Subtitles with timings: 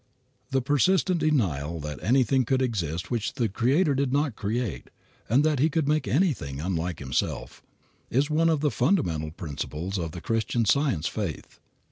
[0.49, 4.89] The persistent denial that anything could exist which the Creator did not create,
[5.29, 7.61] and that He could make anything unlike Himself,
[8.09, 11.59] is one of the fundamental principles of the Christian Science faith.